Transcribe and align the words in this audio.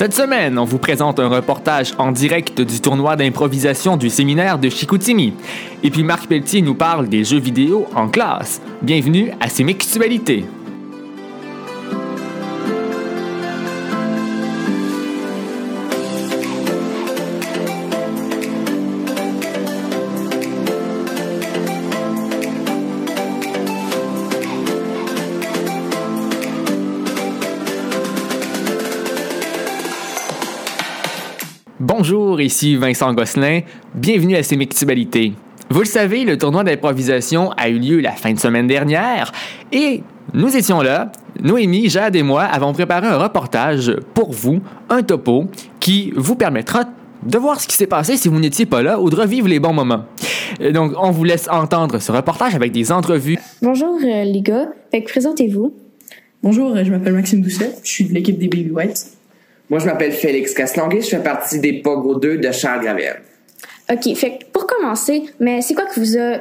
Cette 0.00 0.14
semaine, 0.14 0.58
on 0.58 0.64
vous 0.64 0.78
présente 0.78 1.20
un 1.20 1.28
reportage 1.28 1.92
en 1.98 2.10
direct 2.10 2.62
du 2.62 2.80
tournoi 2.80 3.16
d'improvisation 3.16 3.98
du 3.98 4.08
séminaire 4.08 4.58
de 4.58 4.70
Chicoutimi. 4.70 5.34
Et 5.82 5.90
puis 5.90 6.04
Marc 6.04 6.26
Pelletier 6.26 6.62
nous 6.62 6.74
parle 6.74 7.06
des 7.06 7.22
jeux 7.22 7.38
vidéo 7.38 7.86
en 7.94 8.08
classe. 8.08 8.62
Bienvenue 8.80 9.30
à 9.40 9.50
ces 9.50 9.62
mixtualités. 9.62 10.46
Bonjour, 32.02 32.40
ici 32.40 32.76
Vincent 32.76 33.12
Gosselin. 33.12 33.60
Bienvenue 33.94 34.34
à 34.34 34.42
ces 34.42 34.56
mixtualités. 34.56 35.34
Vous 35.68 35.80
le 35.80 35.84
savez, 35.84 36.24
le 36.24 36.38
tournoi 36.38 36.64
d'improvisation 36.64 37.50
a 37.58 37.68
eu 37.68 37.78
lieu 37.78 38.00
la 38.00 38.12
fin 38.12 38.32
de 38.32 38.38
semaine 38.38 38.66
dernière 38.66 39.30
et 39.70 40.02
nous 40.32 40.56
étions 40.56 40.80
là. 40.80 41.12
Noémie, 41.42 41.90
Jade 41.90 42.16
et 42.16 42.22
moi 42.22 42.44
avons 42.44 42.72
préparé 42.72 43.06
un 43.06 43.18
reportage 43.18 43.94
pour 44.14 44.32
vous, 44.32 44.60
un 44.88 45.02
topo, 45.02 45.44
qui 45.78 46.14
vous 46.16 46.36
permettra 46.36 46.84
de 47.22 47.36
voir 47.36 47.60
ce 47.60 47.68
qui 47.68 47.76
s'est 47.76 47.86
passé 47.86 48.16
si 48.16 48.28
vous 48.28 48.40
n'étiez 48.40 48.64
pas 48.64 48.82
là 48.82 48.98
ou 48.98 49.10
de 49.10 49.16
revivre 49.16 49.46
les 49.46 49.60
bons 49.60 49.74
moments. 49.74 50.06
Donc, 50.72 50.92
on 50.98 51.10
vous 51.10 51.24
laisse 51.24 51.50
entendre 51.50 51.98
ce 51.98 52.12
reportage 52.12 52.54
avec 52.54 52.72
des 52.72 52.92
entrevues. 52.92 53.36
Bonjour 53.60 53.98
euh, 54.02 54.24
les 54.24 54.40
gars, 54.40 54.70
présentez-vous. 55.04 55.74
Bonjour, 56.42 56.82
je 56.82 56.90
m'appelle 56.90 57.12
Maxime 57.12 57.42
Doucet, 57.42 57.74
je 57.84 57.90
suis 57.90 58.04
de 58.06 58.14
l'équipe 58.14 58.38
des 58.38 58.48
Baby 58.48 58.70
Whites. 58.70 59.19
Moi, 59.70 59.78
je 59.78 59.86
m'appelle 59.86 60.12
Félix 60.12 60.52
Castonguay, 60.52 61.00
je 61.00 61.06
fais 61.06 61.22
partie 61.22 61.60
des 61.60 61.74
Pogo 61.74 62.18
2 62.18 62.38
de 62.38 62.50
Charles 62.50 62.82
Gravel. 62.82 63.20
Ok, 63.90 64.14
fait 64.16 64.38
que 64.38 64.44
pour 64.52 64.66
commencer, 64.66 65.22
mais 65.38 65.62
c'est 65.62 65.74
quoi 65.74 65.84
qui 65.86 66.00
vous 66.00 66.18
a 66.18 66.40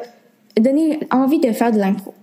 donné 0.60 1.00
envie 1.12 1.40
de 1.40 1.52
faire 1.52 1.72
de 1.72 1.78
l'impro? 1.78 2.14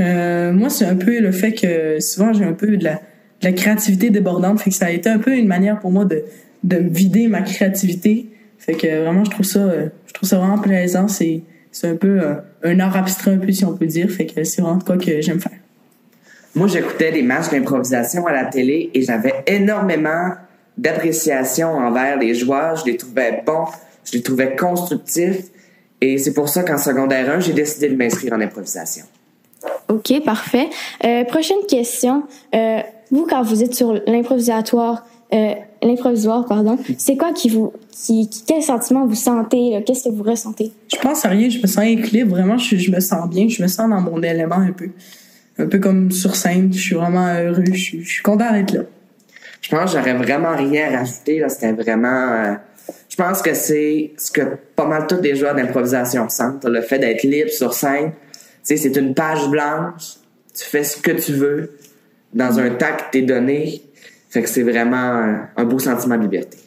Euh, 0.00 0.52
moi, 0.52 0.68
c'est 0.68 0.84
un 0.84 0.96
peu 0.96 1.20
le 1.20 1.30
fait 1.30 1.52
que 1.52 2.00
souvent 2.00 2.32
j'ai 2.32 2.44
un 2.44 2.54
peu 2.54 2.76
de 2.76 2.84
la, 2.84 2.94
de 2.94 3.44
la 3.44 3.52
créativité 3.52 4.10
débordante, 4.10 4.60
fait 4.60 4.70
que 4.70 4.76
ça 4.76 4.86
a 4.86 4.90
été 4.90 5.08
un 5.08 5.18
peu 5.18 5.36
une 5.36 5.46
manière 5.46 5.78
pour 5.78 5.92
moi 5.92 6.04
de, 6.04 6.24
de 6.64 6.78
me 6.78 6.88
vider 6.88 7.28
ma 7.28 7.42
créativité. 7.42 8.28
Fait 8.58 8.74
que 8.74 9.02
vraiment, 9.02 9.24
je 9.24 9.30
trouve 9.30 9.46
ça, 9.46 9.60
euh, 9.60 9.88
je 10.06 10.12
trouve 10.12 10.28
ça 10.28 10.38
vraiment 10.38 10.58
plaisant. 10.58 11.06
C'est, 11.06 11.42
c'est 11.70 11.88
un 11.88 11.96
peu 11.96 12.20
euh, 12.20 12.34
un 12.64 12.80
art 12.80 12.96
abstrait, 12.96 13.32
un 13.32 13.38
peu 13.38 13.52
si 13.52 13.64
on 13.64 13.76
peut 13.76 13.86
dire. 13.86 14.10
Fait 14.10 14.26
que 14.26 14.42
c'est 14.42 14.62
vraiment 14.62 14.80
quoi 14.80 14.96
que 14.96 15.20
j'aime 15.20 15.40
faire. 15.40 15.52
Moi, 16.54 16.68
j'écoutais 16.68 17.12
des 17.12 17.22
matchs 17.22 17.50
d'improvisation 17.50 18.26
à 18.26 18.32
la 18.32 18.44
télé 18.44 18.90
et 18.94 19.02
j'avais 19.02 19.32
énormément 19.46 20.32
d'appréciation 20.76 21.68
envers 21.70 22.18
les 22.18 22.34
joueurs. 22.34 22.76
Je 22.76 22.84
les 22.90 22.96
trouvais 22.96 23.42
bons, 23.44 23.66
je 24.04 24.12
les 24.12 24.22
trouvais 24.22 24.54
constructifs. 24.56 25.46
Et 26.00 26.18
c'est 26.18 26.34
pour 26.34 26.48
ça 26.48 26.62
qu'en 26.62 26.78
secondaire 26.78 27.30
1, 27.30 27.40
j'ai 27.40 27.52
décidé 27.52 27.88
de 27.88 27.96
m'inscrire 27.96 28.32
en 28.34 28.40
improvisation. 28.40 29.04
Ok, 29.88 30.12
parfait. 30.24 30.68
Euh, 31.04 31.24
prochaine 31.24 31.64
question. 31.68 32.24
Euh, 32.54 32.80
vous, 33.10 33.26
quand 33.28 33.42
vous 33.42 33.62
êtes 33.62 33.74
sur 33.74 33.92
l'improvisatoire, 34.06 35.06
euh, 35.32 35.52
l'improvisoire, 35.82 36.44
pardon, 36.46 36.78
c'est 36.98 37.16
quoi 37.16 37.32
qui 37.32 37.48
vous, 37.50 37.72
qui, 37.90 38.28
qui- 38.28 38.42
quel 38.46 38.62
sentiment 38.62 39.06
vous 39.06 39.14
sentez, 39.14 39.70
là? 39.70 39.82
qu'est-ce 39.82 40.04
que 40.04 40.08
vous 40.08 40.22
ressentez? 40.22 40.72
Je 40.92 40.98
pense 40.98 41.24
à 41.24 41.28
rien, 41.28 41.48
je 41.48 41.58
me 41.58 41.66
sens 41.66 41.84
équilibre, 41.84 42.30
vraiment, 42.32 42.58
je, 42.58 42.76
je 42.76 42.90
me 42.90 43.00
sens 43.00 43.28
bien, 43.28 43.48
je 43.48 43.62
me 43.62 43.68
sens 43.68 43.88
dans 43.88 44.00
mon 44.00 44.20
élément 44.22 44.56
un 44.56 44.72
peu. 44.72 44.88
Un 45.62 45.68
peu 45.68 45.78
comme 45.78 46.10
sur 46.10 46.34
scène, 46.36 46.72
je 46.72 46.80
suis 46.80 46.94
vraiment 46.94 47.26
heureux, 47.34 47.64
je, 47.72 47.78
suis- 47.78 48.02
je 48.04 48.10
suis 48.10 48.22
content 48.22 48.52
d'être 48.52 48.72
là. 48.72 48.82
Je 49.60 49.70
pense 49.70 49.92
que 49.92 49.98
j'aurais 49.98 50.14
vraiment 50.14 50.56
rien 50.56 50.92
à 50.92 50.98
rajouter. 50.98 51.38
Là, 51.38 51.48
c'était 51.48 51.72
vraiment. 51.72 52.32
euh, 52.32 52.54
je 53.08 53.16
pense 53.16 53.42
que 53.42 53.54
c'est 53.54 54.12
ce 54.18 54.30
que 54.32 54.42
pas 54.74 54.86
mal 54.86 55.06
tous 55.06 55.20
les 55.22 55.36
joueurs 55.36 55.54
d'improvisation 55.54 56.28
sentent. 56.28 56.64
Le 56.64 56.80
fait 56.80 56.98
d'être 56.98 57.22
libre 57.22 57.50
sur 57.50 57.72
scène, 57.74 58.10
tu 58.12 58.38
sais, 58.64 58.76
c'est 58.76 58.96
une 58.96 59.14
page 59.14 59.48
blanche. 59.48 60.14
Tu 60.54 60.64
fais 60.64 60.82
ce 60.82 60.96
que 61.00 61.12
tu 61.12 61.32
veux 61.32 61.78
dans 62.34 62.58
un 62.58 62.70
temps 62.70 62.96
qui 62.98 63.04
t'est 63.20 63.26
donné. 63.26 63.82
Fait 64.30 64.42
que 64.42 64.48
c'est 64.48 64.62
vraiment 64.62 64.96
un, 64.96 65.48
un 65.56 65.64
beau 65.64 65.78
sentiment 65.78 66.16
de 66.16 66.22
liberté. 66.22 66.58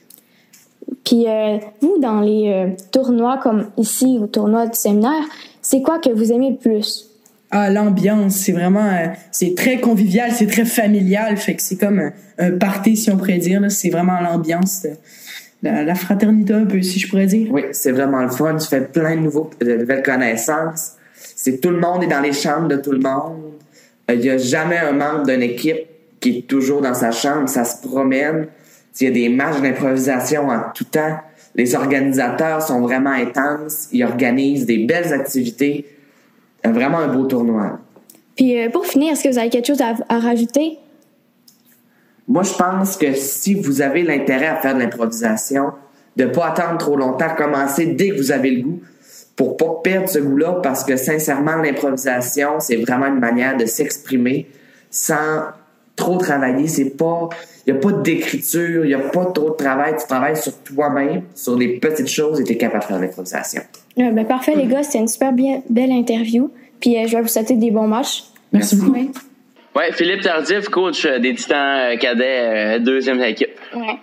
Puis 1.04 1.26
euh, 1.28 1.58
vous, 1.82 1.98
dans 2.00 2.22
les 2.22 2.50
euh, 2.54 2.84
tournois 2.92 3.40
comme 3.44 3.72
ici 3.78 4.18
ou 4.22 4.28
tournois 4.28 4.68
du 4.68 4.78
séminaire, 4.78 5.24
c'est 5.62 5.82
quoi 5.82 6.00
que 6.00 6.10
vous 6.12 6.32
aimez 6.32 6.52
le 6.52 6.58
plus? 6.58 7.10
Ah, 7.58 7.70
l'ambiance, 7.70 8.36
c'est 8.36 8.52
vraiment, 8.52 8.86
euh, 8.86 9.08
c'est 9.32 9.56
très 9.56 9.80
convivial, 9.80 10.30
c'est 10.34 10.48
très 10.48 10.66
familial, 10.66 11.38
fait 11.38 11.56
que 11.56 11.62
c'est 11.62 11.78
comme 11.78 12.12
un, 12.38 12.52
party, 12.52 12.98
si 12.98 13.10
on 13.10 13.16
pourrait 13.16 13.38
dire. 13.38 13.62
C'est 13.70 13.90
vraiment 13.90 14.20
l'ambiance, 14.20 14.86
euh, 15.64 15.84
la, 15.86 15.96
fraternité 15.96 16.52
un 16.52 16.66
peu, 16.66 16.82
si 16.82 17.00
je 17.00 17.08
pourrais 17.08 17.28
dire. 17.28 17.48
Oui, 17.54 17.62
c'est 17.72 17.94
vraiment 17.94 18.22
le 18.24 18.30
fun. 18.30 18.58
Tu 18.58 18.68
fais 18.68 18.82
plein 18.82 19.16
de, 19.16 19.22
nouveaux, 19.22 19.50
nouvelles 19.62 20.04
connaissances. 20.04 20.96
C'est 21.14 21.62
tout 21.62 21.70
le 21.70 21.80
monde 21.80 22.04
est 22.04 22.08
dans 22.08 22.20
les 22.20 22.34
chambres 22.34 22.68
de 22.68 22.76
tout 22.76 22.92
le 22.92 23.00
monde. 23.00 23.54
Euh, 24.12 24.16
Il 24.16 24.20
n'y 24.20 24.30
a 24.32 24.38
jamais 24.38 24.78
un 24.78 24.92
membre 24.92 25.26
d'une 25.26 25.42
équipe 25.42 25.88
qui 26.20 26.40
est 26.40 26.48
toujours 26.48 26.82
dans 26.82 26.94
sa 26.94 27.12
chambre. 27.12 27.48
Ça 27.48 27.64
se 27.64 27.82
promène. 27.82 28.48
Il 29.00 29.06
y 29.06 29.08
a 29.08 29.12
des 29.12 29.30
matchs 29.30 29.62
d'improvisation 29.62 30.50
en 30.50 30.60
tout 30.74 30.84
temps. 30.84 31.22
Les 31.56 31.74
organisateurs 31.74 32.62
sont 32.62 32.82
vraiment 32.82 33.14
intenses. 33.14 33.88
Ils 33.94 34.04
organisent 34.04 34.66
des 34.66 34.80
belles 34.80 35.14
activités. 35.14 35.86
Vraiment 36.72 37.00
un 37.00 37.08
beau 37.08 37.26
tournoi. 37.26 37.80
Puis 38.36 38.60
euh, 38.60 38.70
pour 38.70 38.86
finir, 38.86 39.14
est-ce 39.14 39.24
que 39.24 39.30
vous 39.30 39.38
avez 39.38 39.50
quelque 39.50 39.68
chose 39.68 39.82
à, 39.82 39.94
à 40.10 40.20
rajouter? 40.20 40.78
Moi, 42.28 42.44
je 42.44 42.54
pense 42.54 42.98
que 42.98 43.14
si 43.14 43.54
vous 43.54 43.82
avez 43.82 44.04
l'intérêt 44.04 44.48
à 44.48 44.56
faire 44.56 44.74
de 44.74 44.80
l'improvisation, 44.80 45.72
de 46.16 46.26
pas 46.26 46.48
attendre 46.48 46.78
trop 46.78 46.98
longtemps, 46.98 47.30
commencer 47.38 47.86
dès 47.86 48.10
que 48.10 48.18
vous 48.18 48.32
avez 48.32 48.52
le 48.52 48.64
goût, 48.64 48.82
pour 49.36 49.58
pas 49.58 49.82
perdre 49.84 50.10
ce 50.10 50.20
goût-là, 50.20 50.60
parce 50.64 50.84
que 50.84 50.96
sincèrement, 50.96 51.58
l'improvisation, 51.58 52.60
c'est 52.60 52.78
vraiment 52.78 53.08
une 53.08 53.20
manière 53.20 53.58
de 53.58 53.66
s'exprimer 53.66 54.48
sans 54.90 55.44
trop 55.96 56.18
travailler. 56.18 56.68
C'est 56.68 56.92
pas, 56.92 57.30
il 57.68 57.74
y 57.74 57.78
a 57.78 57.80
pas 57.80 57.92
d'écriture, 57.92 58.86
il 58.86 58.92
y 58.92 58.94
a 58.94 59.00
pas 59.00 59.26
trop 59.26 59.50
de 59.52 59.56
travail. 59.56 59.96
Tu 60.00 60.08
travailles 60.08 60.38
sur 60.38 60.54
toi-même, 60.64 61.24
sur 61.34 61.58
les 61.58 61.80
petites 61.80 62.10
choses, 62.10 62.40
et 62.40 62.44
t'es 62.44 62.58
capable 62.58 62.82
de 62.84 62.88
faire 62.88 62.98
de 62.98 63.04
l'improvisation. 63.04 63.62
Euh, 64.00 64.12
ben, 64.12 64.26
parfait, 64.26 64.54
les 64.56 64.66
gars, 64.66 64.84
c'était 64.84 65.00
une 65.00 65.08
super 65.08 65.32
bien, 65.32 65.62
belle 65.70 65.92
interview. 65.92 66.52
Puis 66.80 66.98
euh, 66.98 67.08
je 67.08 67.16
vais 67.16 67.22
vous 67.22 67.28
souhaiter 67.28 67.56
des 67.56 67.72
bons 67.72 67.88
matchs. 67.88 68.26
Merci 68.52 68.76
beaucoup. 68.76 68.94
Ouais. 68.94 69.08
Ouais, 69.76 69.92
Philippe 69.92 70.22
Tardif, 70.22 70.70
coach 70.70 71.06
euh, 71.06 71.20
des 71.20 71.34
Titans 71.36 71.94
euh, 71.94 71.98
cadets, 71.98 72.80
deuxième 72.80 73.22
équipe. 73.24 73.50
Ouais. 73.76 73.98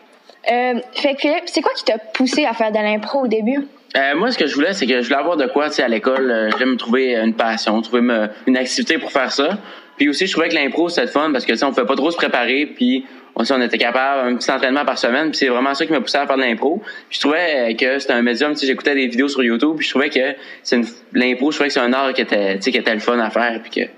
Euh, 0.50 0.80
fait 0.92 1.14
que 1.14 1.20
Philippe, 1.20 1.44
c'est 1.46 1.62
quoi 1.62 1.72
qui 1.74 1.84
t'a 1.84 1.98
poussé 1.98 2.44
à 2.44 2.52
faire 2.52 2.72
de 2.72 2.78
l'impro 2.78 3.20
au 3.20 3.26
début? 3.28 3.66
Euh, 3.96 4.16
moi, 4.16 4.30
ce 4.30 4.38
que 4.38 4.46
je 4.46 4.54
voulais, 4.54 4.72
c'est 4.72 4.86
que 4.86 5.00
je 5.00 5.06
voulais 5.06 5.20
avoir 5.20 5.36
de 5.36 5.46
quoi, 5.46 5.68
tu 5.68 5.76
sais, 5.76 5.82
à 5.82 5.88
l'école. 5.88 6.30
Euh, 6.30 6.48
je 6.50 6.54
voulais 6.54 6.66
me 6.66 6.76
trouver 6.76 7.14
une 7.14 7.34
passion, 7.34 7.80
trouver 7.82 8.02
me- 8.02 8.28
une 8.46 8.56
activité 8.56 8.98
pour 8.98 9.12
faire 9.12 9.30
ça. 9.30 9.58
Puis 9.98 10.08
aussi, 10.08 10.26
je 10.26 10.32
trouvais 10.32 10.48
que 10.48 10.54
l'impro, 10.54 10.88
c'était 10.88 11.06
fun 11.06 11.30
parce 11.32 11.44
que, 11.44 11.52
tu 11.52 11.58
sais, 11.58 11.64
on 11.64 11.70
pouvait 11.70 11.86
pas 11.86 11.94
trop 11.96 12.10
se 12.10 12.16
préparer. 12.16 12.66
Puis 12.66 13.04
on, 13.36 13.44
on 13.50 13.60
était 13.62 13.78
capable 13.78 14.28
un 14.28 14.36
petit 14.36 14.50
entraînement 14.50 14.84
par 14.84 14.98
semaine. 14.98 15.30
Puis 15.30 15.38
c'est 15.38 15.48
vraiment 15.48 15.74
ça 15.74 15.86
qui 15.86 15.92
m'a 15.92 16.00
poussé 16.00 16.18
à 16.18 16.26
faire 16.26 16.36
de 16.36 16.42
l'impro. 16.42 16.82
Je 17.10 17.20
trouvais 17.20 17.74
que 17.78 17.98
c'était 17.98 18.12
un 18.12 18.22
médium, 18.22 18.54
tu 18.54 18.66
j'écoutais 18.66 18.94
des 18.94 19.06
vidéos 19.06 19.28
sur 19.28 19.42
YouTube. 19.42 19.76
Puis 19.76 19.86
je 19.86 19.90
trouvais 19.90 20.10
que 20.10 20.34
c'est 20.62 20.80
l'impro, 21.12 21.50
je 21.50 21.56
trouvais 21.56 21.68
que 21.68 21.74
c'est 21.74 21.80
un 21.80 21.92
art 21.92 22.12
qui 22.12 22.20
était, 22.22 22.56
tu 22.56 22.62
sais, 22.62 22.70
qui 22.72 22.78
était 22.78 22.94
le 22.94 23.00
fun 23.00 23.18
à 23.18 23.30
faire. 23.30 23.60
Puis 23.62 23.70
que 23.70 23.90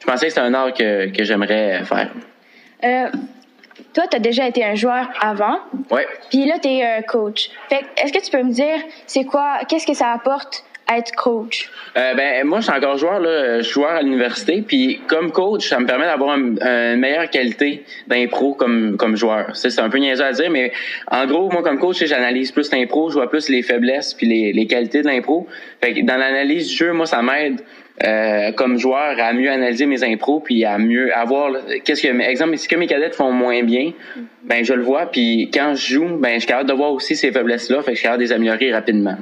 je 0.00 0.06
pensais 0.06 0.26
que 0.26 0.30
c'était 0.32 0.46
un 0.46 0.54
art 0.54 0.72
que, 0.72 1.08
que 1.14 1.24
j'aimerais 1.24 1.82
faire. 1.84 2.10
Euh, 2.84 3.08
toi, 3.94 4.04
t'as 4.10 4.18
déjà 4.18 4.46
été 4.46 4.64
un 4.64 4.74
joueur 4.74 5.08
avant, 5.20 5.58
Ouais. 5.90 6.06
puis 6.30 6.46
là, 6.46 6.58
t'es 6.60 6.82
euh, 6.84 7.02
coach. 7.02 7.50
Fait 7.68 7.78
que, 7.80 8.02
est-ce 8.02 8.12
que 8.12 8.24
tu 8.24 8.30
peux 8.30 8.42
me 8.42 8.52
dire, 8.52 8.78
c'est 9.06 9.24
quoi, 9.24 9.58
qu'est-ce 9.68 9.86
que 9.86 9.94
ça 9.94 10.12
apporte 10.12 10.64
être 10.96 11.12
coach? 11.16 11.70
Euh, 11.96 12.14
ben 12.14 12.46
moi 12.46 12.60
je 12.60 12.64
suis 12.64 12.72
encore 12.74 12.96
joueur 12.96 13.20
là, 13.20 13.60
joueur 13.60 13.90
à 13.90 14.02
l'université 14.02 14.62
puis 14.66 15.00
comme 15.06 15.32
coach 15.32 15.68
ça 15.68 15.78
me 15.80 15.86
permet 15.86 16.06
d'avoir 16.06 16.30
un- 16.36 16.56
une 16.94 17.00
meilleure 17.00 17.28
qualité 17.30 17.82
d'impro 18.06 18.54
comme 18.54 18.96
comme 18.96 19.16
joueur. 19.16 19.50
C'est 19.54 19.78
un 19.80 19.90
peu 19.90 19.98
niaiseux 19.98 20.24
à 20.24 20.32
dire 20.32 20.50
mais 20.50 20.72
en 21.10 21.26
gros 21.26 21.50
moi 21.50 21.62
comme 21.62 21.78
coach 21.78 22.02
j'analyse 22.04 22.52
plus 22.52 22.70
l'impro, 22.72 23.10
je 23.10 23.14
vois 23.14 23.28
plus 23.28 23.48
les 23.48 23.62
faiblesses 23.62 24.14
puis 24.14 24.26
les, 24.26 24.52
les 24.52 24.66
qualités 24.66 25.02
de 25.02 25.06
l'impro. 25.08 25.46
Dans 25.82 26.16
l'analyse 26.16 26.68
du 26.68 26.74
jeu 26.76 26.92
moi 26.92 27.06
ça 27.06 27.20
m'aide 27.22 27.60
euh, 28.06 28.52
comme 28.52 28.78
joueur 28.78 29.18
à 29.18 29.32
mieux 29.32 29.50
analyser 29.50 29.84
mes 29.86 30.04
impros 30.04 30.40
puis 30.40 30.64
à 30.64 30.78
mieux 30.78 31.12
avoir 31.16 31.50
qu'est-ce 31.84 32.00
que 32.02 32.20
exemple 32.30 32.56
ce 32.56 32.68
que 32.68 32.76
mes 32.76 32.86
cadets 32.86 33.10
font 33.10 33.32
moins 33.32 33.62
bien 33.64 33.92
ben 34.44 34.64
je 34.64 34.72
le 34.72 34.82
vois 34.82 35.06
puis 35.06 35.50
quand 35.52 35.74
je 35.74 35.94
joue 35.94 36.08
ben 36.16 36.34
je 36.34 36.38
suis 36.40 36.46
capable 36.48 36.68
de 36.68 36.74
voir 36.74 36.92
aussi 36.92 37.16
ces 37.16 37.32
faiblesses 37.32 37.68
là 37.70 37.82
fait 37.82 37.90
que 37.90 37.94
je 37.94 37.98
suis 37.98 38.04
capable 38.04 38.22
de 38.22 38.28
les 38.28 38.32
améliorer 38.32 38.72
rapidement. 38.72 39.16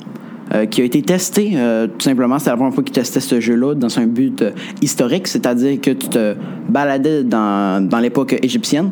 euh, 0.54 0.64
qui 0.64 0.80
a 0.80 0.84
été 0.84 1.02
testé, 1.02 1.52
euh, 1.56 1.88
tout 1.88 2.00
simplement. 2.00 2.38
C'était 2.38 2.52
la 2.52 2.56
première 2.56 2.72
fois 2.72 2.82
qu'ils 2.82 2.94
testaient 2.94 3.20
ce 3.20 3.38
jeu-là 3.38 3.74
dans 3.74 3.98
un 3.98 4.06
but 4.06 4.40
euh, 4.40 4.52
historique, 4.80 5.28
c'est-à-dire 5.28 5.78
que 5.78 5.90
tu 5.90 6.08
te 6.08 6.36
baladais 6.70 7.22
dans, 7.22 7.86
dans 7.86 7.98
l'époque 7.98 8.38
égyptienne. 8.42 8.88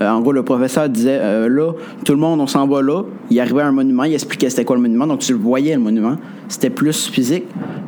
Euh, 0.00 0.08
en 0.08 0.20
gros, 0.20 0.32
le 0.32 0.42
professeur 0.42 0.88
disait 0.88 1.18
euh, 1.20 1.48
là, 1.48 1.72
tout 2.04 2.12
le 2.12 2.18
monde, 2.18 2.40
on 2.40 2.46
s'en 2.46 2.66
va 2.66 2.82
là. 2.82 3.02
Il 3.30 3.38
arrivait 3.40 3.62
à 3.62 3.66
un 3.66 3.72
monument, 3.72 4.04
il 4.04 4.14
expliquait 4.14 4.50
c'était 4.50 4.64
quoi 4.64 4.76
le 4.76 4.82
monument, 4.82 5.06
donc 5.06 5.20
tu 5.20 5.32
le 5.32 5.38
voyais 5.38 5.74
le 5.74 5.80
monument. 5.80 6.16
C'était 6.48 6.70
plus 6.70 7.08
physique. 7.08 7.44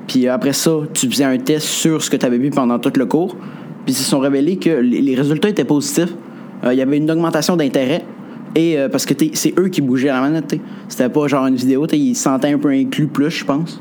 Puis 0.06 0.28
après 0.28 0.52
ça, 0.52 0.72
tu 0.92 1.08
faisais 1.08 1.24
un 1.24 1.38
test 1.38 1.66
sur 1.66 2.02
ce 2.02 2.10
que 2.10 2.16
tu 2.16 2.26
avais 2.26 2.38
vu 2.38 2.50
pendant 2.50 2.78
tout 2.78 2.92
le 2.96 3.06
cours. 3.06 3.34
Puis 3.84 3.94
ils 3.94 3.94
se 3.94 4.04
sont 4.04 4.18
révélés 4.18 4.56
que 4.56 4.70
les, 4.70 5.14
résultats 5.14 5.48
étaient 5.48 5.64
positifs. 5.64 6.14
Euh, 6.64 6.72
il 6.72 6.78
y 6.78 6.82
avait 6.82 6.98
une 6.98 7.10
augmentation 7.10 7.56
d'intérêt. 7.56 8.04
Et 8.54 8.78
euh, 8.78 8.88
parce 8.88 9.06
que 9.06 9.14
c'est 9.32 9.58
eux 9.58 9.68
qui 9.68 9.80
bougeaient 9.80 10.08
la 10.08 10.20
manette. 10.20 10.54
C'était 10.88 11.08
pas 11.08 11.26
genre 11.26 11.46
une 11.46 11.56
vidéo, 11.56 11.86
ils 11.92 12.14
se 12.14 12.24
sentaient 12.24 12.52
un 12.52 12.58
peu 12.58 12.68
inclus 12.68 13.06
plus, 13.06 13.30
je 13.30 13.44
pense. 13.44 13.80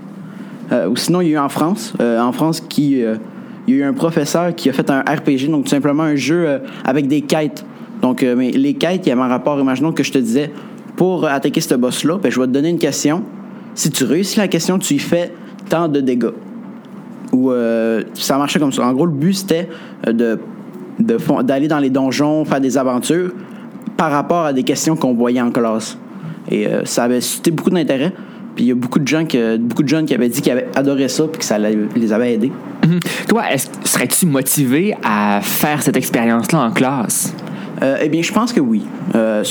Euh, 0.72 0.88
ou 0.88 0.96
sinon, 0.96 1.22
il 1.22 1.28
y 1.28 1.32
a 1.32 1.34
eu 1.34 1.38
en 1.38 1.50
France, 1.50 1.94
euh, 2.00 2.20
en 2.20 2.32
France, 2.32 2.62
euh, 2.62 3.18
il 3.68 3.76
y 3.76 3.78
a 3.78 3.82
eu 3.82 3.84
un 3.84 3.94
professeur 3.94 4.56
qui 4.56 4.70
a 4.70 4.74
fait 4.74 4.90
un 4.90 5.02
RPG, 5.02 5.50
donc 5.50 5.66
tout 5.66 5.70
simplement 5.70 6.04
un 6.04 6.16
jeu 6.16 6.48
euh, 6.48 6.60
avec 6.86 7.08
des 7.08 7.22
quêtes. 7.22 7.66
Donc, 8.02 8.24
euh, 8.24 8.36
les 8.36 8.74
quêtes, 8.74 9.06
il 9.06 9.10
y 9.10 9.12
avait 9.12 9.22
un 9.22 9.28
rapport, 9.28 9.60
imaginons 9.60 9.92
que 9.92 10.04
je 10.04 10.12
te 10.12 10.18
disais, 10.18 10.52
pour 10.96 11.26
attaquer 11.26 11.62
ce 11.62 11.76
boss-là, 11.76 12.18
ben, 12.18 12.32
je 12.32 12.40
vais 12.40 12.48
te 12.48 12.52
donner 12.52 12.70
une 12.70 12.80
question. 12.80 13.24
Si 13.76 13.90
tu 13.90 14.04
réussis 14.04 14.38
la 14.40 14.48
question, 14.48 14.78
tu 14.78 14.96
y 14.96 15.00
fais 15.00 15.32
tant 15.70 15.88
de 15.88 16.02
dégâts. 16.02 16.34
Ou 17.32 17.52
euh, 17.52 18.04
ça 18.14 18.38
marchait 18.38 18.60
comme 18.60 18.72
ça. 18.72 18.86
En 18.86 18.94
gros, 18.94 19.06
le 19.06 19.12
but, 19.12 19.34
c'était 19.34 19.70
euh, 20.08 20.36
d'aller 21.00 21.68
dans 21.68 21.80
les 21.80 21.90
donjons, 21.90 22.44
faire 22.46 22.60
des 22.60 22.78
aventures 22.78 23.32
par 23.96 24.12
rapport 24.12 24.46
à 24.46 24.54
des 24.54 24.64
questions 24.64 24.96
qu'on 24.96 25.14
voyait 25.14 25.42
en 25.42 25.52
classe. 25.52 25.98
Et 26.50 26.68
euh, 26.68 26.84
ça 26.86 27.04
avait 27.04 27.22
suscité 27.22 27.52
beaucoup 27.52 27.70
d'intérêt. 27.70 28.12
Puis 28.56 28.66
il 28.66 28.68
y 28.68 28.72
a 28.72 28.76
beaucoup 28.76 29.00
de 29.00 29.08
gens 29.08 29.24
jeunes 29.86 30.06
qui 30.06 30.14
avaient 30.14 30.28
dit 30.28 30.42
qu'ils 30.42 30.52
avaient 30.52 30.68
adoré 30.76 31.08
ça 31.08 31.24
puis 31.26 31.40
que 31.40 31.46
ça 31.46 31.58
les 31.58 32.12
avait 32.12 32.34
aidés. 32.34 32.52
Mhm. 32.86 33.00
Toi, 33.30 33.44
serais-tu 33.86 34.26
motivé 34.26 34.94
à 35.04 35.40
faire 35.42 35.82
cette 35.82 35.96
expérience-là 35.96 36.60
en 36.60 36.72
classe? 36.72 37.34
Euh, 37.82 37.98
eh 38.02 38.10
bien, 38.10 38.22
je 38.22 38.32
pense 38.32 38.54
que 38.54 38.60
oui. 38.60 38.84
Euh, 39.16 39.44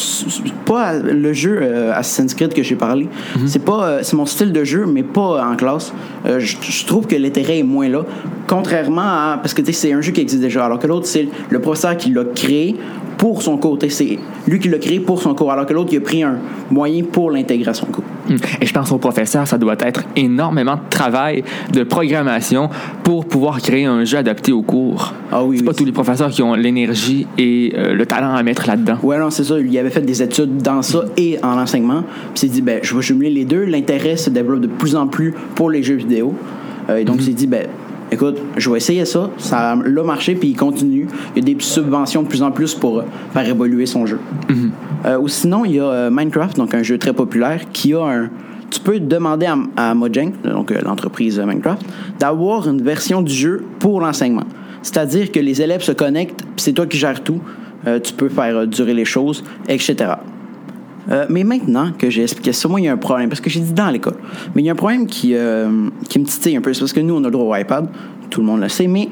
pas 0.64 0.94
le 0.94 1.32
jeu 1.32 1.58
euh, 1.60 1.92
Assassin's 1.92 2.34
Creed 2.34 2.54
que 2.54 2.62
j'ai 2.62 2.76
parlé. 2.76 3.08
C'est 3.46 3.64
pas, 3.64 3.84
euh, 3.84 3.98
c'est 4.02 4.16
mon 4.16 4.26
style 4.26 4.52
de 4.52 4.64
jeu, 4.64 4.86
mais 4.86 5.02
pas 5.02 5.44
en 5.44 5.56
classe. 5.56 5.92
Euh, 6.26 6.38
je 6.38 6.56
je 6.60 6.86
trouve 6.86 7.06
que 7.06 7.16
l'intérêt 7.16 7.58
est 7.58 7.64
moins 7.64 7.88
là. 7.88 8.04
Contrairement 8.46 9.02
à 9.02 9.38
parce 9.42 9.54
que 9.54 9.62
c'est 9.72 9.92
un 9.92 10.00
jeu 10.00 10.12
qui 10.12 10.20
existe 10.20 10.42
déjà, 10.42 10.64
alors 10.64 10.78
que 10.78 10.86
l'autre 10.86 11.06
c'est 11.06 11.28
le 11.48 11.60
professeur 11.60 11.96
qui 11.96 12.10
l'a 12.10 12.24
créé 12.24 12.76
pour 13.16 13.42
son 13.42 13.58
cours. 13.58 13.78
C'est 13.88 14.18
lui 14.48 14.58
qui 14.58 14.68
l'a 14.68 14.78
créé 14.78 14.98
pour 15.00 15.20
son 15.20 15.34
cours, 15.34 15.52
alors 15.52 15.66
que 15.66 15.74
l'autre 15.74 15.90
il 15.92 15.98
a 15.98 16.00
pris 16.00 16.22
un 16.22 16.38
moyen 16.70 17.04
pour 17.04 17.30
l'intégrer 17.30 17.70
à 17.70 17.74
son 17.74 17.86
cours. 17.86 18.04
Mhm. 18.28 18.38
Et 18.60 18.66
je 18.66 18.72
pense 18.72 18.90
au 18.92 18.98
professeur, 18.98 19.46
ça 19.46 19.58
doit 19.58 19.76
être 19.80 20.04
énormément 20.16 20.76
de 20.76 20.88
travail, 20.88 21.42
de 21.72 21.82
programmation 21.82 22.70
pour 23.02 23.26
pouvoir 23.26 23.60
créer 23.60 23.84
un 23.84 24.04
jeu 24.04 24.18
adapté 24.18 24.52
au 24.52 24.62
cours. 24.62 25.12
Ah 25.32 25.44
oui, 25.44 25.56
C'est 25.56 25.62
oui, 25.62 25.66
pas 25.66 25.74
tous 25.74 25.84
les 25.84 25.92
professeurs 25.92 26.30
qui 26.30 26.42
ont 26.42 26.54
l'énergie 26.54 27.26
et 27.36 27.74
euh, 27.76 27.94
le 27.94 28.06
talent 28.06 28.19
à 28.24 28.42
mettre 28.42 28.66
là-dedans. 28.66 28.96
Ouais, 29.02 29.18
non, 29.18 29.30
c'est 29.30 29.44
ça. 29.44 29.58
Il 29.58 29.76
avait 29.78 29.90
fait 29.90 30.02
des 30.02 30.22
études 30.22 30.58
dans 30.58 30.82
ça 30.82 31.04
et 31.16 31.38
en 31.42 31.58
enseignement. 31.58 32.02
Puis 32.02 32.32
il 32.34 32.38
s'est 32.38 32.48
dit, 32.48 32.62
ben, 32.62 32.80
je 32.82 32.94
vais 32.94 33.02
jumeler 33.02 33.30
les 33.30 33.44
deux. 33.44 33.64
L'intérêt 33.64 34.16
se 34.16 34.30
développe 34.30 34.60
de 34.60 34.66
plus 34.66 34.96
en 34.96 35.06
plus 35.06 35.34
pour 35.54 35.70
les 35.70 35.82
jeux 35.82 35.96
vidéo. 35.96 36.34
Euh, 36.88 36.98
et 36.98 37.04
donc, 37.04 37.16
il 37.18 37.24
s'est 37.24 37.32
dit, 37.32 37.46
ben, 37.46 37.66
écoute, 38.10 38.38
je 38.56 38.70
vais 38.70 38.76
essayer 38.76 39.04
ça. 39.04 39.30
Ça 39.38 39.76
l'a 39.76 40.02
marché, 40.02 40.34
puis 40.34 40.48
il 40.48 40.56
continue. 40.56 41.08
Il 41.34 41.48
y 41.48 41.50
a 41.50 41.54
des 41.54 41.60
subventions 41.62 42.22
de 42.22 42.28
plus 42.28 42.42
en 42.42 42.50
plus 42.50 42.74
pour 42.74 42.98
euh, 42.98 43.04
faire 43.32 43.48
évoluer 43.48 43.86
son 43.86 44.06
jeu. 44.06 44.18
Euh, 45.06 45.18
ou 45.18 45.28
sinon, 45.28 45.64
il 45.64 45.76
y 45.76 45.80
a 45.80 46.10
Minecraft, 46.10 46.56
donc 46.56 46.74
un 46.74 46.82
jeu 46.82 46.98
très 46.98 47.12
populaire, 47.12 47.62
qui 47.72 47.94
a 47.94 48.02
un. 48.02 48.30
Tu 48.70 48.78
peux 48.78 49.00
demander 49.00 49.46
à, 49.46 49.56
à 49.76 49.94
Mojang, 49.94 50.32
donc 50.44 50.70
l'entreprise 50.84 51.40
Minecraft, 51.40 51.82
d'avoir 52.20 52.68
une 52.68 52.82
version 52.82 53.20
du 53.20 53.32
jeu 53.32 53.64
pour 53.80 54.00
l'enseignement. 54.00 54.44
C'est-à-dire 54.82 55.30
que 55.32 55.40
les 55.40 55.60
élèves 55.60 55.82
se 55.82 55.92
connectent, 55.92 56.42
puis 56.42 56.58
c'est 56.58 56.72
toi 56.72 56.86
qui 56.86 56.96
gères 56.96 57.22
tout. 57.22 57.40
Euh, 57.86 57.98
tu 58.00 58.12
peux 58.12 58.28
faire 58.28 58.56
euh, 58.56 58.66
durer 58.66 58.94
les 58.94 59.04
choses, 59.04 59.42
etc. 59.68 60.12
Euh, 61.10 61.26
mais 61.30 61.44
maintenant 61.44 61.92
que 61.96 62.10
j'ai 62.10 62.22
expliqué 62.22 62.52
ça, 62.52 62.68
moi, 62.68 62.80
il 62.80 62.84
y 62.84 62.88
a 62.88 62.92
un 62.92 62.98
problème. 62.98 63.28
Parce 63.28 63.40
que 63.40 63.50
j'ai 63.50 63.60
dit 63.60 63.72
dans 63.72 63.90
l'école. 63.90 64.16
Mais 64.54 64.62
il 64.62 64.66
y 64.66 64.68
a 64.68 64.72
un 64.72 64.76
problème 64.76 65.06
qui, 65.06 65.34
qui 66.08 66.18
me 66.18 66.24
titille 66.24 66.56
un 66.56 66.60
peu. 66.60 66.72
C'est 66.72 66.80
parce 66.80 66.92
que 66.92 67.00
nous, 67.00 67.14
on 67.14 67.20
a 67.20 67.26
le 67.26 67.30
droit 67.30 67.56
au 67.56 67.60
iPad. 67.60 67.88
Tout 68.28 68.42
le 68.42 68.46
monde 68.46 68.60
le 68.60 68.68
sait. 68.68 68.86
Mais 68.86 69.08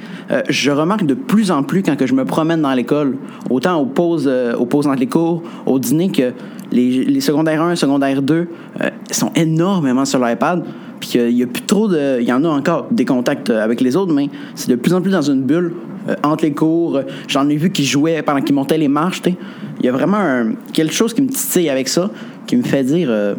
je 0.49 0.70
remarque 0.70 1.06
de 1.06 1.15
plus 1.15 1.50
en 1.50 1.65
plus 1.65 1.82
quand 1.82 1.97
que 1.97 2.06
je 2.06 2.15
me 2.15 2.25
promène 2.25 2.62
dans 2.62 2.73
l'école, 2.73 3.17
autant 3.50 3.81
aux 3.81 3.87
pauses, 3.87 4.29
aux 4.29 4.67
pauses 4.67 4.87
entre 4.87 5.00
les 5.00 5.09
cours, 5.09 5.43
au 5.67 5.79
dîner, 5.81 6.12
que 6.12 6.35
les, 6.73 7.20
secondaires 7.20 7.62
1, 7.62 7.76
secondaires 7.76 8.23
2 8.23 8.35
euh, 8.81 8.91
sont 9.11 9.32
énormément 9.35 10.05
sur 10.05 10.25
l'iPad. 10.25 10.65
Puis 11.00 11.11
qu'il 11.11 11.31
y 11.31 11.43
a 11.43 11.47
plus 11.47 11.62
trop 11.62 11.87
de. 11.87 12.20
Il 12.20 12.26
y 12.26 12.32
en 12.32 12.44
a 12.44 12.49
encore 12.49 12.88
des 12.91 13.05
contacts 13.05 13.50
avec 13.50 13.81
les 13.81 13.97
autres, 13.97 14.12
mais 14.12 14.29
c'est 14.56 14.70
de 14.70 14.76
plus 14.76 14.93
en 14.94 15.00
plus 15.00 15.12
dans 15.12 15.23
une 15.23 15.43
bulle 15.43 15.75
euh, 16.08 16.14
entre 16.22 16.44
les 16.44 16.52
cours. 16.52 17.00
J'en 17.28 17.49
ai 17.49 17.56
vu 17.56 17.70
qui 17.70 17.84
jouaient 17.84 18.22
pendant 18.22 18.41
qu'ils 18.41 18.55
montaient 18.55 18.79
les 18.79 18.88
marches. 18.88 19.22
tu 19.22 19.31
sais. 19.31 19.36
Il 19.81 19.86
y 19.86 19.88
a 19.88 19.93
vraiment 19.93 20.17
un- 20.19 20.53
quelque 20.72 20.93
chose 20.94 21.15
qui 21.15 21.22
me 21.22 21.29
titille 21.29 21.69
avec 21.70 21.88
ça, 21.88 22.10
qui 22.46 22.56
me 22.56 22.62
fait 22.62 22.82
dire 22.84 23.08
euh, 23.10 23.34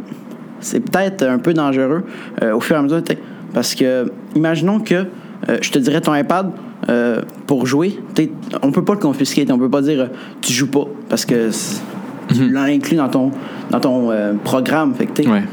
c'est 0.62 0.80
peut-être 0.80 1.24
un 1.24 1.38
peu 1.40 1.54
dangereux 1.54 2.04
euh, 2.44 2.54
au 2.56 2.60
fur 2.60 2.76
et 2.76 2.80
à 2.80 2.82
mesure. 2.82 3.02
Parce 3.54 3.74
que, 3.76 4.12
imaginons 4.36 4.80
que 4.80 4.96
euh, 4.96 5.58
je 5.62 5.72
te 5.72 5.80
dirais 5.80 6.02
ton 6.02 6.14
iPad 6.14 6.52
euh, 6.90 7.22
pour 7.48 7.66
jouer, 7.66 8.00
on 8.62 8.72
peut 8.72 8.84
pas 8.84 8.94
le 8.94 9.00
confisquer. 9.00 9.46
On 9.52 9.58
peut 9.58 9.70
pas 9.70 9.82
dire 9.82 10.02
euh, 10.02 10.06
tu 10.42 10.54
joues 10.54 10.68
pas 10.70 10.86
parce 11.10 11.26
que 11.26 11.50
c'est- 11.52 11.82
tu 12.36 12.48
l'as 12.50 12.64
inclus 12.64 12.96
dans 12.98 13.10
ton, 13.10 13.32
dans 13.72 13.80
ton 13.80 14.12
euh, 14.12 14.34
programme. 14.44 14.94
Fait 14.94 15.08
que, 15.08 15.28
Ouais. 15.28 15.44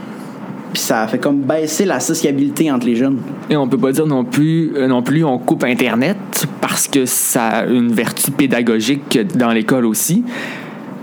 Puis 0.73 0.83
ça 0.83 1.07
fait 1.07 1.19
comme 1.19 1.41
baisser 1.43 1.85
la 1.85 2.01
sociabilité 2.01 2.71
entre 2.71 2.87
les 2.87 2.97
jeunes. 2.97 3.19
Et 3.49 3.57
on 3.57 3.67
peut 3.67 3.79
pas 3.79 3.93
dire 3.93 4.07
non 4.07 4.25
plus, 4.25 4.73
euh, 4.77 4.87
non 4.87 5.03
plus 5.03 5.25
on 5.25 5.39
coupe 5.39 5.65
Internet 5.65 6.47
parce 6.61 6.89
que 6.89 7.07
ça 7.07 7.47
a 7.47 7.67
une 7.67 7.93
vertu 7.93 8.31
pédagogique 8.31 9.19
dans 9.37 9.53
l'école 9.53 9.87
aussi. 9.87 10.25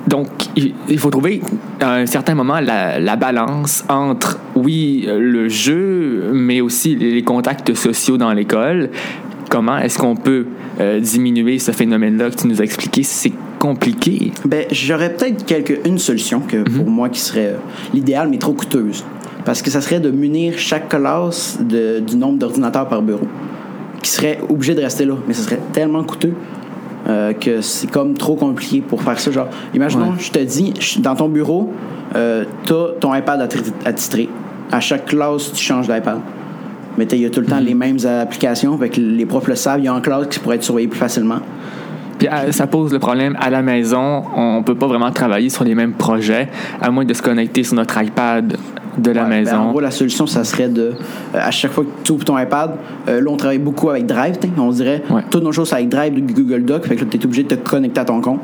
Donc, 0.05 0.27
il 0.58 1.00
faut 1.00 1.10
trouver 1.10 1.41
à 1.79 1.96
un 1.96 2.05
certain 2.05 2.36
moment 2.36 2.60
la, 2.60 3.00
la 3.00 3.15
balance 3.15 3.86
entre, 3.88 4.38
oui, 4.53 5.08
le 5.08 5.48
jeu, 5.48 6.29
mais 6.34 6.60
aussi 6.60 6.96
les 6.96 7.24
contacts 7.24 7.74
sociaux 7.74 8.17
dans 8.17 8.34
l'école. 8.34 8.89
Comment 9.50 9.77
est-ce 9.77 9.98
qu'on 9.98 10.17
peut 10.17 10.48
euh, 10.82 11.00
diminuer 11.00 11.58
ce 11.58 11.72
phénomène-là 11.72 12.32
que 12.32 12.36
tu 12.36 12.48
nous 12.48 12.60
as 12.60 12.65
expliqué? 12.65 13.03
C'est 13.03 13.32
compliqué. 13.60 14.34
Ben, 14.46 14.65
j'aurais 14.72 15.13
peut-être 15.13 15.46
une 15.86 16.00
solution 16.00 16.41
que 16.41 16.58
pour 16.58 16.89
moi 16.89 17.08
qui 17.08 17.22
serait 17.22 17.53
euh, 17.53 17.58
l'idéal, 17.93 18.27
mais 18.29 18.39
trop 18.39 18.53
coûteuse. 18.53 19.05
Parce 19.46 19.62
que 19.62 19.70
ça 19.70 19.82
serait 19.82 20.00
de 20.00 20.10
munir 20.12 20.58
chaque 20.58 20.90
classe 20.90 21.58
de- 21.62 22.00
du 22.00 22.16
nombre 22.16 22.38
d'ordinateurs 22.40 22.88
par 22.88 23.02
bureau. 23.02 23.28
Qui 24.02 24.10
serait 24.12 24.40
obligé 24.50 24.74
de 24.76 24.82
rester 24.82 25.06
là. 25.06 25.16
Mais 25.28 25.34
ce 25.34 25.44
serait 25.44 25.60
tellement 25.72 26.04
coûteux 26.04 26.34
euh, 27.08 27.34
que 27.34 27.60
c'est 27.60 27.92
comme 27.92 28.14
trop 28.14 28.36
compliqué 28.36 28.80
pour 28.82 29.02
faire 29.04 29.20
ça. 29.20 29.30
Genre, 29.32 29.48
imaginons, 29.74 30.12
Ouais. 30.12 30.18
je 30.20 30.32
te 30.32 30.40
dis, 30.40 30.74
dans 31.00 31.16
ton 31.16 31.28
bureau, 31.28 31.74
euh, 32.16 32.46
t'as 32.66 32.94
ton 33.02 33.14
iPad 33.14 33.46
tri- 33.50 34.30
à 34.72 34.80
chaque 34.80 35.06
classe, 35.08 35.52
tu 35.52 35.62
changes 35.62 35.88
d'iPad. 35.88 36.20
Mais 36.98 37.06
il 37.12 37.18
y 37.20 37.26
a 37.26 37.30
tout 37.30 37.42
le 37.42 37.46
temps 37.46 37.60
les 37.60 37.74
mêmes 37.74 37.98
applications, 38.06 38.78
fait 38.78 38.88
que 38.90 39.02
les 39.02 39.26
profs 39.26 39.48
le 39.50 39.56
savent. 39.56 39.80
Il 39.80 39.86
y 39.86 39.88
a 39.90 39.94
en 39.94 40.00
classe 40.00 40.28
qui 40.28 40.40
pourraient 40.40 40.56
être 40.56 40.64
surveillés 40.64 40.88
plus 40.88 41.00
facilement. 41.00 41.40
Puis 42.20 42.28
euh, 42.30 42.52
ça 42.54 42.68
pose 42.68 42.94
le 42.94 43.00
problème 43.00 43.36
à 43.42 43.50
la 43.50 43.62
maison. 43.62 44.24
On 44.36 44.64
peut 44.64 44.76
pas 44.76 44.88
vraiment 44.88 45.12
travailler 45.12 45.50
sur 45.50 45.64
les 45.66 45.76
mêmes 45.76 45.94
projets, 45.94 46.48
à 46.82 46.90
moins 46.90 47.04
de 47.04 47.14
se 47.14 47.22
connecter 47.22 47.64
sur 47.64 47.76
notre 47.76 48.02
iPad 48.02 48.56
de 48.98 49.12
la 49.12 49.24
Ouais, 49.24 49.30
ben, 49.30 49.36
maison. 49.44 49.58
en 49.58 49.70
gros, 49.72 49.80
la 49.80 49.92
solution, 49.92 50.28
ça 50.28 50.44
serait 50.44 50.70
de, 50.70 50.82
euh, 50.82 50.94
à 51.34 51.52
chaque 51.52 51.72
fois 51.72 51.84
que 51.84 51.90
tu 52.04 52.12
ouvres 52.12 52.26
ton 52.26 52.38
iPad, 52.38 52.72
euh, 53.08 53.22
là, 53.22 53.30
on 53.32 53.38
travaille 53.38 53.58
beaucoup 53.60 53.90
avec 53.90 54.06
Drive, 54.06 54.36
on 54.58 54.70
dirait, 54.72 55.02
Ouais. 55.10 55.22
toutes 55.30 55.44
nos 55.44 55.52
choses 55.52 55.70
c'est 55.70 55.76
avec 55.76 55.90
Drive 55.90 56.14
Google 56.34 56.64
Doc, 56.66 56.86
fait 56.86 56.96
que 56.96 57.04
tu 57.06 57.18
es 57.18 57.26
obligé 57.26 57.44
de 57.44 57.56
te 57.56 57.70
connecter 57.70 58.00
à 58.02 58.06
ton 58.06 58.22
compte. 58.22 58.42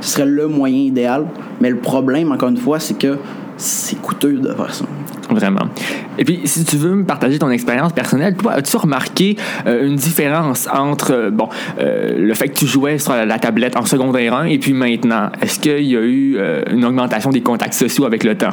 Ce 0.00 0.10
serait 0.12 0.26
le 0.26 0.46
moyen 0.46 0.76
idéal. 0.78 1.24
Mais 1.60 1.70
le 1.70 1.76
problème, 1.78 2.30
encore 2.32 2.50
une 2.50 2.58
fois, 2.58 2.78
c'est 2.78 2.98
que 2.98 3.16
c'est 3.56 3.96
coûteux 4.00 4.34
de 4.34 4.52
faire 4.52 4.74
ça. 4.74 4.84
Vraiment. 5.30 5.62
Et 6.18 6.24
puis, 6.24 6.40
si 6.44 6.64
tu 6.64 6.76
veux 6.76 6.94
me 6.94 7.04
partager 7.04 7.38
ton 7.38 7.48
expérience 7.50 7.92
personnelle, 7.92 8.36
toi, 8.36 8.52
as-tu 8.52 8.76
remarqué 8.76 9.36
euh, 9.66 9.86
une 9.86 9.96
différence 9.96 10.68
entre, 10.72 11.12
euh, 11.12 11.30
bon, 11.30 11.48
euh, 11.80 12.14
le 12.18 12.34
fait 12.34 12.48
que 12.48 12.54
tu 12.58 12.66
jouais 12.66 12.98
sur 12.98 13.12
la, 13.14 13.24
la 13.24 13.38
tablette 13.38 13.76
en 13.76 13.84
secondaire 13.86 14.34
1 14.34 14.44
et 14.44 14.58
puis 14.58 14.74
maintenant? 14.74 15.30
Est-ce 15.40 15.58
qu'il 15.58 15.80
y 15.86 15.96
a 15.96 16.00
eu 16.02 16.38
une 16.70 16.84
augmentation 16.84 17.30
des 17.30 17.40
contacts 17.40 17.74
sociaux 17.74 18.04
avec 18.04 18.22
le 18.22 18.36
temps? 18.36 18.50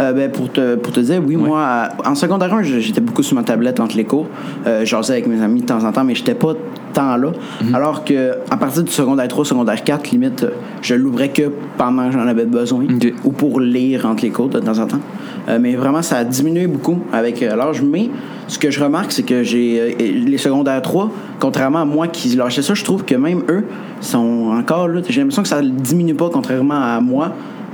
Euh, 0.00 0.12
ben, 0.12 0.30
pour, 0.30 0.50
te, 0.50 0.76
pour 0.76 0.92
te 0.92 1.00
dire, 1.00 1.20
oui, 1.24 1.36
moi, 1.36 1.88
en 2.04 2.14
secondaire 2.14 2.52
1, 2.54 2.62
j'étais 2.62 3.00
beaucoup 3.00 3.22
sur 3.22 3.36
ma 3.36 3.42
tablette 3.42 3.80
entre 3.80 3.96
les 3.96 4.04
cours. 4.04 4.26
Euh, 4.66 4.84
J'osais 4.84 5.14
avec 5.14 5.26
mes 5.26 5.42
amis 5.42 5.60
de 5.60 5.66
temps 5.66 5.84
en 5.84 5.92
temps, 5.92 6.04
mais 6.04 6.14
j'étais 6.14 6.34
pas 6.34 6.54
tant 6.92 7.16
là. 7.16 7.32
Alors 7.74 8.04
que 8.04 8.32
à 8.50 8.56
partir 8.56 8.82
du 8.82 8.90
secondaire 8.90 9.28
3, 9.28 9.44
secondaire 9.44 9.84
4, 9.84 10.10
limite, 10.10 10.46
je 10.82 10.94
l'ouvrais 10.94 11.28
que 11.28 11.50
pendant 11.76 12.06
que 12.06 12.12
j'en 12.12 12.26
avais 12.26 12.46
besoin 12.46 12.84
ou 13.24 13.32
pour 13.32 13.60
lire 13.60 14.06
entre 14.06 14.22
les 14.22 14.30
cours 14.30 14.48
de 14.48 14.58
temps 14.58 14.78
en 14.78 14.86
temps. 14.86 15.00
Euh, 15.48 15.58
mais 15.60 15.74
vraiment, 15.74 16.02
ça 16.02 16.18
a 16.18 16.24
diminué 16.24 16.66
beaucoup 16.66 16.98
avec 17.12 17.42
euh, 17.42 17.56
l'âge. 17.56 17.82
Mais 17.82 18.10
ce 18.48 18.58
que 18.58 18.70
je 18.70 18.82
remarque, 18.82 19.12
c'est 19.12 19.22
que 19.22 19.42
j'ai 19.42 19.96
les 19.98 20.38
secondaires 20.38 20.82
3, 20.82 21.10
contrairement 21.38 21.80
à 21.80 21.84
moi 21.84 22.08
qui 22.08 22.28
lâchais 22.30 22.62
ça, 22.62 22.74
je 22.74 22.84
trouve 22.84 23.04
que 23.04 23.14
même 23.14 23.42
eux 23.48 23.64
sont 24.00 24.52
encore 24.52 24.88
là. 24.88 25.00
J'ai 25.08 25.20
l'impression 25.20 25.42
que 25.42 25.48
ça 25.48 25.62
diminue 25.62 26.14
pas, 26.14 26.30
contrairement 26.32 26.80
à 26.80 27.00
moi. 27.00 27.32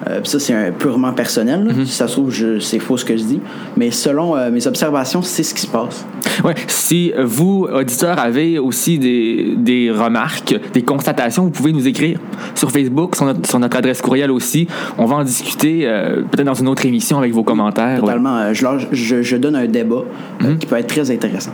Euh, 0.08 0.20
ça, 0.24 0.38
c'est 0.38 0.52
un- 0.52 0.72
purement 0.72 1.12
personnel. 1.14 1.64
là. 1.64 1.72
Si 1.86 1.92
ça 1.92 2.06
se 2.06 2.12
trouve, 2.12 2.34
c'est 2.60 2.78
faux 2.78 2.96
ce 2.98 3.04
que 3.04 3.16
je 3.16 3.24
dis. 3.24 3.40
Mais 3.78 3.90
selon 3.90 4.36
euh, 4.36 4.50
mes 4.50 4.66
observations, 4.66 5.22
c'est 5.22 5.42
ce 5.42 5.54
qui 5.54 5.62
se 5.62 5.66
passe. 5.66 6.04
Ouais, 6.44 6.54
si 6.66 7.12
vous, 7.24 7.66
auditeurs, 7.72 8.18
avez 8.18 8.58
aussi 8.58 8.98
des, 8.98 9.54
des 9.56 9.90
remarques, 9.90 10.54
des 10.74 10.82
constatations, 10.82 11.44
vous 11.44 11.50
pouvez 11.50 11.72
nous 11.72 11.88
écrire 11.88 12.18
sur 12.54 12.70
Facebook, 12.70 13.16
sur 13.16 13.24
notre, 13.24 13.48
sur 13.48 13.58
notre 13.58 13.76
adresse 13.78 14.02
courriel 14.02 14.30
aussi. 14.30 14.68
On 14.98 15.06
va 15.06 15.16
en 15.16 15.24
discuter 15.24 15.86
euh, 15.86 16.22
peut-être 16.30 16.46
dans 16.46 16.54
une 16.54 16.68
autre 16.68 16.84
émission 16.84 17.18
avec 17.18 17.32
vos 17.32 17.42
commentaires. 17.42 18.00
Totalement. 18.00 18.52
je, 18.52 18.64
lâche- 18.64 18.88
je, 18.92 19.22
je 19.22 19.36
donne 19.36 19.56
un 19.56 19.66
débat 19.66 20.02
euh, 20.44 20.56
qui 20.56 20.66
peut 20.66 20.76
être 20.76 20.88
très 20.88 21.10
intéressant. 21.10 21.52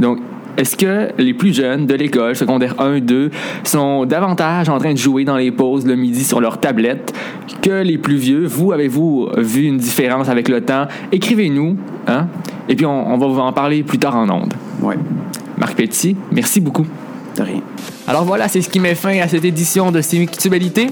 Donc, 0.00 0.18
est-ce 0.56 0.76
que 0.76 1.08
les 1.18 1.34
plus 1.34 1.54
jeunes 1.54 1.86
de 1.86 1.94
l'école, 1.94 2.36
secondaire 2.36 2.74
1, 2.78 3.00
2, 3.00 3.30
sont 3.64 4.04
davantage 4.04 4.68
en 4.68 4.78
train 4.78 4.92
de 4.92 4.98
jouer 4.98 5.24
dans 5.24 5.36
les 5.36 5.50
pauses 5.50 5.84
le 5.86 5.96
midi 5.96 6.24
sur 6.24 6.40
leur 6.40 6.58
tablette 6.60 7.12
que 7.62 7.82
les 7.82 7.98
plus 7.98 8.16
vieux? 8.16 8.46
Vous, 8.46 8.72
avez-vous 8.72 9.30
vu 9.38 9.64
une 9.64 9.78
différence 9.78 10.28
avec 10.28 10.48
le 10.48 10.60
temps? 10.60 10.86
Écrivez-nous, 11.12 11.76
hein? 12.06 12.28
Et 12.68 12.76
puis, 12.76 12.86
on, 12.86 13.12
on 13.12 13.18
va 13.18 13.26
vous 13.26 13.40
en 13.40 13.52
parler 13.52 13.82
plus 13.82 13.98
tard 13.98 14.16
en 14.16 14.28
ondes. 14.30 14.54
Ouais, 14.80 14.96
Marc 15.58 15.76
Petit, 15.76 16.16
merci 16.32 16.60
beaucoup. 16.60 16.86
de 17.36 17.42
rien. 17.42 17.60
Alors 18.06 18.24
voilà, 18.24 18.48
c'est 18.48 18.60
ce 18.60 18.68
qui 18.68 18.80
met 18.80 18.94
fin 18.94 19.18
à 19.20 19.28
cette 19.28 19.44
édition 19.44 19.90
de 19.90 20.00
Simictualité. 20.00 20.88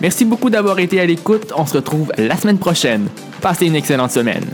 Merci 0.00 0.24
beaucoup 0.24 0.50
d'avoir 0.50 0.78
été 0.78 1.00
à 1.00 1.06
l'écoute. 1.06 1.52
On 1.56 1.66
se 1.66 1.76
retrouve 1.76 2.12
la 2.18 2.36
semaine 2.36 2.58
prochaine. 2.58 3.08
Passez 3.40 3.66
une 3.66 3.74
excellente 3.74 4.10
semaine. 4.10 4.44